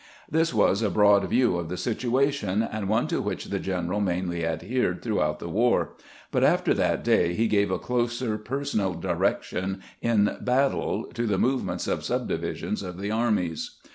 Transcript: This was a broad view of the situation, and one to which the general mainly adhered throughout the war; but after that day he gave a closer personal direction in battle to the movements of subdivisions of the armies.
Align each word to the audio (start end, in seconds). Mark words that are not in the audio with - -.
This 0.27 0.51
was 0.51 0.81
a 0.81 0.89
broad 0.89 1.29
view 1.29 1.57
of 1.57 1.69
the 1.69 1.77
situation, 1.77 2.63
and 2.63 2.89
one 2.89 3.05
to 3.09 3.21
which 3.21 3.51
the 3.51 3.59
general 3.59 3.99
mainly 4.01 4.43
adhered 4.43 5.03
throughout 5.03 5.37
the 5.37 5.47
war; 5.47 5.91
but 6.31 6.43
after 6.43 6.73
that 6.73 7.03
day 7.03 7.35
he 7.35 7.47
gave 7.47 7.69
a 7.69 7.77
closer 7.77 8.39
personal 8.39 8.95
direction 8.95 9.83
in 10.01 10.37
battle 10.41 11.03
to 11.13 11.27
the 11.27 11.37
movements 11.37 11.87
of 11.87 12.03
subdivisions 12.03 12.81
of 12.81 12.97
the 12.97 13.11
armies. 13.11 13.75